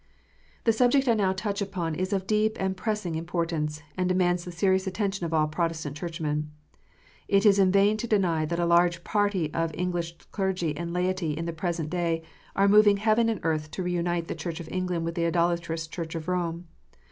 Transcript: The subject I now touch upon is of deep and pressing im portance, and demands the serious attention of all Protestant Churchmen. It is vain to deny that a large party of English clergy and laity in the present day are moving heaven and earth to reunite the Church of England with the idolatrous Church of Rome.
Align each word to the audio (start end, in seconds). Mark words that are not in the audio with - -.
The 0.63 0.73
subject 0.73 1.07
I 1.07 1.13
now 1.13 1.31
touch 1.31 1.61
upon 1.61 1.93
is 1.93 2.11
of 2.11 2.25
deep 2.25 2.57
and 2.59 2.75
pressing 2.75 3.13
im 3.13 3.27
portance, 3.27 3.83
and 3.95 4.09
demands 4.09 4.43
the 4.43 4.51
serious 4.51 4.87
attention 4.87 5.27
of 5.27 5.31
all 5.31 5.47
Protestant 5.47 5.95
Churchmen. 5.95 6.49
It 7.27 7.45
is 7.45 7.59
vain 7.59 7.97
to 7.97 8.07
deny 8.07 8.43
that 8.45 8.57
a 8.59 8.65
large 8.65 9.03
party 9.03 9.53
of 9.53 9.69
English 9.75 10.17
clergy 10.31 10.75
and 10.75 10.91
laity 10.91 11.33
in 11.33 11.45
the 11.45 11.53
present 11.53 11.91
day 11.91 12.23
are 12.55 12.67
moving 12.67 12.97
heaven 12.97 13.29
and 13.29 13.41
earth 13.43 13.69
to 13.69 13.83
reunite 13.83 14.27
the 14.27 14.33
Church 14.33 14.59
of 14.59 14.67
England 14.71 15.05
with 15.05 15.13
the 15.13 15.25
idolatrous 15.27 15.85
Church 15.85 16.15
of 16.15 16.27
Rome. 16.27 16.65